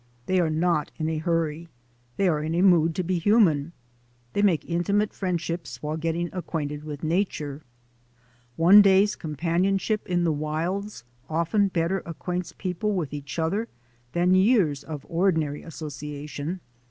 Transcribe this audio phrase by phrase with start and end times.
[0.25, 1.69] They are not in a hurry,
[2.17, 3.71] they are in a mood to be human.
[4.33, 7.61] They make intimate friendships while getting acquainted with nature.
[8.55, 13.67] One day's com panionship in the wilds often better^acquaints peo ple with each other
[14.13, 16.61] than years of ordinary associa tion.